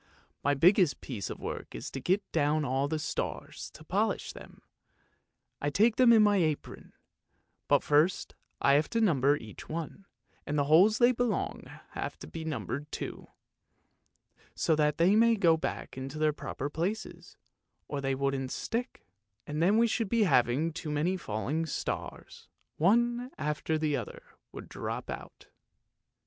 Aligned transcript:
My 0.43 0.55
biggest 0.55 0.99
piece 0.99 1.29
of 1.29 1.39
work 1.39 1.75
is 1.75 1.91
to 1.91 1.99
get 2.01 2.23
down 2.31 2.65
all 2.65 2.87
the 2.87 2.97
stars 2.97 3.69
to 3.75 3.83
polish 3.83 4.33
them; 4.33 4.63
I 5.61 5.69
take 5.69 5.97
them 5.97 6.11
in 6.11 6.23
my 6.23 6.37
apron; 6.37 6.93
but 7.67 7.83
first 7.83 8.33
I 8.59 8.73
have 8.73 8.89
to 8.89 8.99
number 8.99 9.37
each 9.37 9.69
one, 9.69 10.07
and 10.43 10.57
the 10.57 10.63
holes 10.63 10.97
they 10.97 11.11
belong 11.11 11.61
to 11.65 11.81
have 11.91 12.17
to 12.17 12.25
be 12.27 12.43
numbered 12.43 12.91
too, 12.91 13.27
so 14.55 14.75
that 14.75 14.97
they 14.97 15.15
may 15.15 15.35
go 15.35 15.55
back 15.55 15.95
into 15.95 16.17
their 16.17 16.33
proper 16.33 16.67
places, 16.67 17.37
or 17.87 18.01
they 18.01 18.15
wouldn't 18.15 18.51
stick, 18.51 19.05
and 19.45 19.61
then 19.61 19.77
we 19.77 19.85
should 19.85 20.09
be 20.09 20.23
having 20.23 20.73
too 20.73 20.89
many 20.89 21.15
falling 21.15 21.67
stars, 21.67 22.47
one 22.77 23.29
after 23.37 23.77
the 23.77 23.95
other 23.95 24.23
would 24.51 24.67
drop 24.67 25.11
out." 25.11 25.45